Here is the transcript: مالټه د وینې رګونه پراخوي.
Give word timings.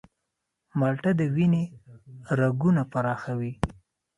مالټه 0.79 1.11
د 1.19 1.21
وینې 1.35 1.63
رګونه 2.39 2.81
پراخوي. 2.91 3.53